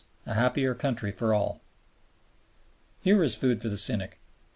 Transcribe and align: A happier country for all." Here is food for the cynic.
A 0.25 0.33
happier 0.33 0.73
country 0.73 1.11
for 1.11 1.31
all." 1.31 1.61
Here 3.03 3.21
is 3.23 3.35
food 3.35 3.61
for 3.61 3.69
the 3.69 3.77
cynic. 3.77 4.19